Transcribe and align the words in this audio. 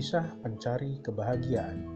Kisah 0.00 0.32
Pencari 0.40 0.96
Kebahagiaan 1.04 1.92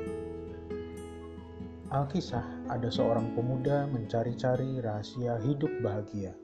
Alkisah 1.89 2.69
ada 2.69 2.93
seorang 2.93 3.33
pemuda 3.33 3.89
mencari-cari 3.89 4.77
rahasia 4.85 5.41
hidup 5.41 5.73
bahagia. 5.81 6.37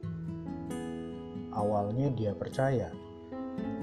Awalnya 1.52 2.16
dia 2.16 2.32
percaya, 2.32 2.88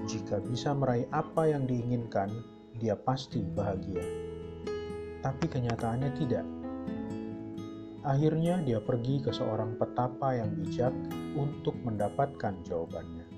jika 0.10 0.42
bisa 0.42 0.74
meraih 0.74 1.06
apa 1.14 1.54
yang 1.54 1.70
diinginkan, 1.70 2.34
dia 2.82 2.98
pasti 2.98 3.46
bahagia. 3.46 4.02
Tapi 5.22 5.46
kenyataannya 5.46 6.12
tidak. 6.18 6.50
Akhirnya 8.10 8.58
dia 8.66 8.82
pergi 8.82 9.22
ke 9.22 9.30
seorang 9.30 9.78
petapa 9.78 10.34
yang 10.34 10.50
bijak 10.58 10.98
untuk 11.38 11.78
mendapatkan 11.86 12.58
jawabannya. 12.66 13.30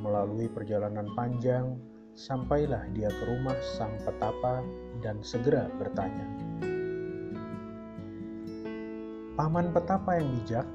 Melalui 0.00 0.48
perjalanan 0.48 1.12
panjang, 1.12 1.92
sampailah 2.14 2.86
dia 2.94 3.10
ke 3.10 3.22
rumah 3.26 3.58
sang 3.74 3.90
petapa 4.06 4.62
dan 5.02 5.18
segera 5.20 5.66
bertanya, 5.74 6.26
"Paman 9.34 9.74
petapa 9.74 10.22
yang 10.22 10.30
bijak, 10.38 10.66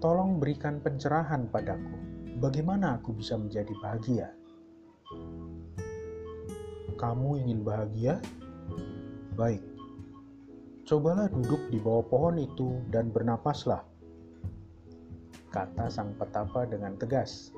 tolong 0.00 0.40
berikan 0.40 0.80
pencerahan 0.80 1.48
padaku. 1.52 1.96
Bagaimana 2.40 2.96
aku 2.96 3.12
bisa 3.12 3.36
menjadi 3.36 3.72
bahagia?" 3.80 4.28
Kamu 6.96 7.36
ingin 7.36 7.60
bahagia? 7.60 8.16
Baik. 9.36 9.60
Cobalah 10.88 11.28
duduk 11.28 11.60
di 11.68 11.76
bawah 11.80 12.04
pohon 12.04 12.36
itu 12.40 12.80
dan 12.88 13.08
bernapaslah, 13.12 13.84
kata 15.48 15.88
sang 15.88 16.12
petapa 16.16 16.68
dengan 16.68 16.96
tegas. 16.96 17.52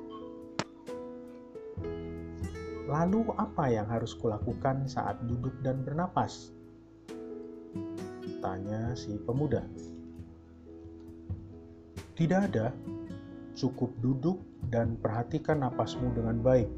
Lalu 2.87 3.35
apa 3.35 3.67
yang 3.67 3.83
harus 3.91 4.15
kulakukan 4.15 4.87
saat 4.87 5.19
duduk 5.27 5.51
dan 5.59 5.83
bernapas? 5.83 6.55
Tanya 8.39 8.95
si 8.95 9.19
pemuda. 9.27 9.59
Tidak 12.15 12.39
ada, 12.47 12.71
cukup 13.59 13.91
duduk 13.99 14.39
dan 14.71 14.95
perhatikan 15.03 15.67
napasmu 15.67 16.15
dengan 16.15 16.39
baik. 16.39 16.71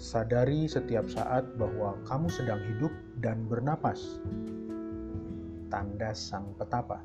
Sadari 0.00 0.64
setiap 0.64 1.04
saat 1.12 1.44
bahwa 1.60 2.00
kamu 2.08 2.32
sedang 2.32 2.64
hidup 2.64 2.92
dan 3.20 3.44
bernapas. 3.44 4.00
Tanda 5.68 6.16
sang 6.16 6.56
petapa. 6.56 7.04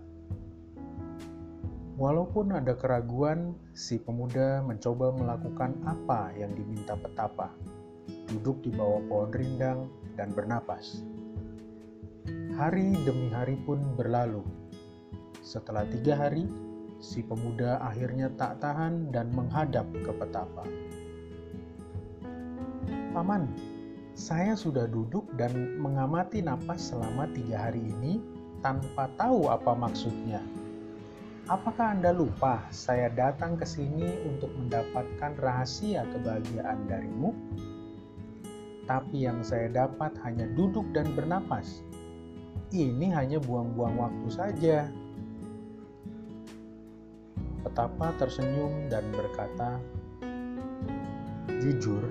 Walaupun 1.99 2.55
ada 2.55 2.71
keraguan, 2.71 3.51
si 3.75 3.99
pemuda 3.99 4.63
mencoba 4.63 5.11
melakukan 5.11 5.75
apa 5.83 6.31
yang 6.39 6.55
diminta 6.55 6.95
petapa 6.95 7.51
duduk 8.31 8.63
di 8.63 8.71
bawah 8.71 9.03
pohon 9.11 9.31
rindang, 9.35 9.91
dan 10.15 10.31
bernapas. 10.35 11.03
Hari 12.55 12.93
demi 13.07 13.31
hari 13.31 13.57
pun 13.63 13.79
berlalu. 13.95 14.43
Setelah 15.41 15.87
tiga 15.89 16.13
hari, 16.19 16.45
si 17.01 17.25
pemuda 17.25 17.81
akhirnya 17.81 18.29
tak 18.37 18.61
tahan 18.61 19.09
dan 19.09 19.33
menghadap 19.33 19.89
ke 19.89 20.11
petapa. 20.13 20.63
Paman, 23.11 23.49
saya 24.13 24.53
sudah 24.53 24.85
duduk 24.87 25.25
dan 25.35 25.79
mengamati 25.81 26.43
napas 26.45 26.93
selama 26.93 27.27
tiga 27.33 27.67
hari 27.71 27.81
ini 27.81 28.21
tanpa 28.61 29.09
tahu 29.17 29.49
apa 29.49 29.73
maksudnya. 29.73 30.39
Apakah 31.49 31.97
Anda 31.97 32.13
lupa 32.13 32.63
saya 32.69 33.09
datang 33.11 33.57
ke 33.57 33.65
sini 33.65 34.07
untuk 34.29 34.53
mendapatkan 34.55 35.35
rahasia 35.41 36.05
kebahagiaan 36.13 36.85
darimu? 36.87 37.33
Tapi 38.89 39.25
yang 39.29 39.45
saya 39.45 39.69
dapat 39.69 40.15
hanya 40.25 40.49
duduk 40.57 40.85
dan 40.95 41.13
bernapas. 41.13 41.85
Ini 42.71 43.11
hanya 43.11 43.37
buang-buang 43.43 43.95
waktu 43.99 44.29
saja. 44.31 44.77
Petapa 47.61 48.15
tersenyum 48.17 48.87
dan 48.87 49.05
berkata, 49.11 49.77
"Jujur, 51.59 52.09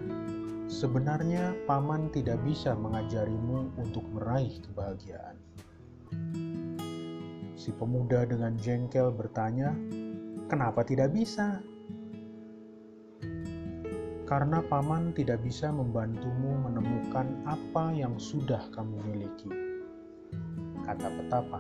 sebenarnya 0.69 1.56
paman 1.64 2.12
tidak 2.12 2.38
bisa 2.44 2.76
mengajarimu 2.76 3.72
untuk 3.81 4.04
meraih 4.12 4.60
kebahagiaan." 4.62 5.37
Si 7.56 7.72
pemuda 7.76 8.25
dengan 8.25 8.56
jengkel 8.56 9.12
bertanya, 9.12 9.75
"Kenapa 10.48 10.84
tidak 10.84 11.12
bisa?" 11.12 11.60
Karena 14.30 14.62
paman 14.62 15.10
tidak 15.10 15.42
bisa 15.42 15.74
membantumu 15.74 16.54
menemukan 16.62 17.26
apa 17.50 17.91
yang 17.91 18.14
sudah 18.14 18.62
kamu 18.70 19.02
miliki. 19.10 19.50
Kata 20.86 21.10
petapa. 21.10 21.58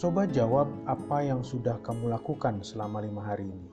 Coba 0.00 0.24
jawab 0.24 0.72
apa 0.88 1.28
yang 1.28 1.44
sudah 1.44 1.76
kamu 1.84 2.16
lakukan 2.16 2.64
selama 2.64 3.04
lima 3.04 3.20
hari 3.20 3.52
ini. 3.52 3.68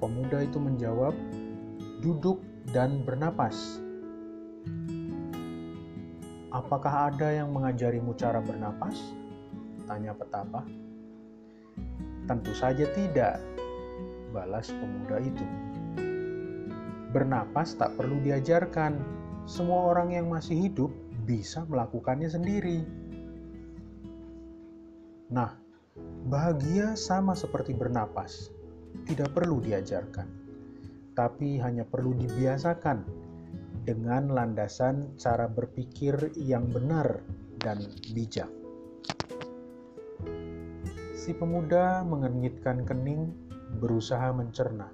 Pemuda 0.00 0.40
itu 0.40 0.56
menjawab, 0.56 1.12
duduk 2.00 2.40
dan 2.72 3.04
bernapas. 3.04 3.76
Apakah 6.48 7.12
ada 7.12 7.28
yang 7.28 7.52
mengajarimu 7.52 8.16
cara 8.16 8.40
bernapas? 8.40 8.96
Tanya 9.84 10.16
petapa. 10.16 10.64
Tentu 12.24 12.56
saja 12.56 12.88
tidak, 12.96 13.38
balas 14.30 14.70
pemuda 14.70 15.18
itu. 15.20 15.46
Bernapas 17.10 17.74
tak 17.74 17.98
perlu 17.98 18.22
diajarkan, 18.22 18.96
semua 19.50 19.90
orang 19.90 20.14
yang 20.14 20.30
masih 20.30 20.70
hidup 20.70 20.94
bisa 21.26 21.66
melakukannya 21.66 22.30
sendiri. 22.30 22.86
Nah, 25.30 25.54
bahagia 26.26 26.94
sama 26.94 27.34
seperti 27.34 27.74
bernapas, 27.74 28.50
tidak 29.06 29.34
perlu 29.34 29.62
diajarkan, 29.62 30.26
tapi 31.14 31.58
hanya 31.58 31.86
perlu 31.86 32.14
dibiasakan 32.14 33.02
dengan 33.86 34.30
landasan 34.30 35.14
cara 35.18 35.50
berpikir 35.50 36.34
yang 36.38 36.70
benar 36.70 37.22
dan 37.58 37.82
bijak. 38.14 38.50
Si 41.20 41.36
pemuda 41.36 42.00
mengernyitkan 42.06 42.86
kening 42.88 43.49
berusaha 43.78 44.34
mencerna. 44.34 44.90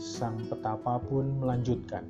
Sang 0.00 0.40
petapa 0.48 0.96
pun 1.04 1.44
melanjutkan. 1.44 2.08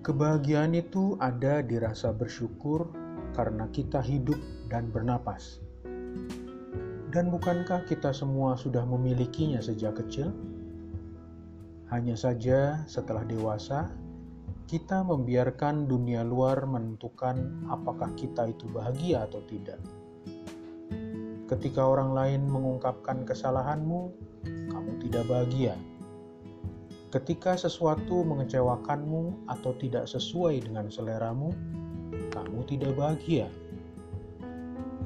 Kebahagiaan 0.00 0.74
itu 0.74 1.14
ada 1.22 1.62
di 1.62 1.78
rasa 1.78 2.10
bersyukur 2.10 2.90
karena 3.36 3.70
kita 3.70 4.02
hidup 4.02 4.40
dan 4.66 4.90
bernapas. 4.90 5.62
Dan 7.10 7.30
bukankah 7.30 7.86
kita 7.86 8.10
semua 8.10 8.58
sudah 8.58 8.82
memilikinya 8.86 9.62
sejak 9.62 10.02
kecil? 10.02 10.34
Hanya 11.90 12.14
saja 12.14 12.86
setelah 12.86 13.26
dewasa, 13.26 13.90
kita 14.70 15.02
membiarkan 15.02 15.90
dunia 15.90 16.22
luar 16.22 16.62
menentukan 16.62 17.66
apakah 17.66 18.14
kita 18.14 18.46
itu 18.54 18.70
bahagia 18.70 19.26
atau 19.26 19.42
tidak. 19.50 19.82
Ketika 21.50 21.82
orang 21.82 22.14
lain 22.14 22.46
mengungkapkan 22.46 23.26
kesalahanmu, 23.26 24.14
kamu 24.70 24.92
tidak 25.02 25.26
bahagia. 25.26 25.74
Ketika 27.10 27.58
sesuatu 27.58 28.22
mengecewakanmu 28.22 29.50
atau 29.50 29.74
tidak 29.82 30.06
sesuai 30.06 30.62
dengan 30.62 30.86
seleramu, 30.86 31.50
kamu 32.30 32.60
tidak 32.70 32.94
bahagia. 32.94 33.50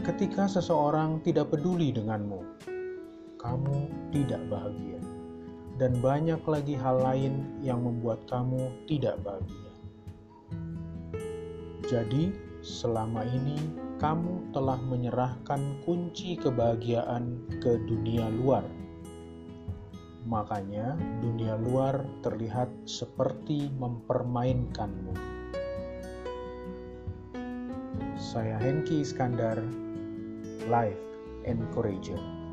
Ketika 0.04 0.44
seseorang 0.44 1.24
tidak 1.24 1.48
peduli 1.48 1.96
denganmu, 1.96 2.44
kamu 3.40 3.88
tidak 4.12 4.44
bahagia. 4.52 5.00
Dan 5.80 5.96
banyak 6.04 6.44
lagi 6.44 6.76
hal 6.76 7.00
lain 7.00 7.56
yang 7.64 7.80
membuat 7.80 8.20
kamu 8.28 8.68
tidak 8.84 9.16
bahagia. 9.24 9.72
Jadi, 11.88 12.36
selama 12.64 13.20
ini 13.28 13.60
kamu 14.00 14.48
telah 14.56 14.80
menyerahkan 14.80 15.84
kunci 15.84 16.40
kebahagiaan 16.40 17.44
ke 17.60 17.76
dunia 17.84 18.24
luar. 18.40 18.64
Makanya, 20.24 20.96
dunia 21.20 21.60
luar 21.60 22.00
terlihat 22.24 22.72
seperti 22.88 23.68
mempermainkanmu. 23.76 25.12
Saya 28.16 28.56
Henki 28.56 29.04
Iskandar, 29.04 29.60
Life 30.64 31.04
Encourager. 31.44 32.43